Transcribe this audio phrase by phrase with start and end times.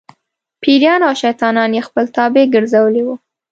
[0.61, 3.15] پېریان او شیطانان یې خپل تابع ګرځولي وو.